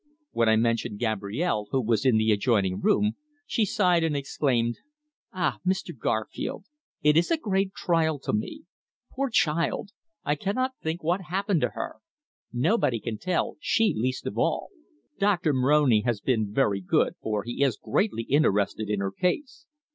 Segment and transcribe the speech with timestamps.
[0.31, 4.79] When I mentioned Gabrielle, who was in the adjoining room, she sighed and exclaimed:
[5.31, 5.59] "Ah!
[5.63, 5.95] Mr.
[5.95, 6.65] Garfield.
[7.03, 8.63] It is a great trial to me.
[9.11, 9.91] Poor child!
[10.25, 11.97] I cannot think what happened to her.
[12.51, 14.69] Nobody can tell, she least of all.
[15.19, 19.67] Doctor Moroni has been very good, for he is greatly interested in her case.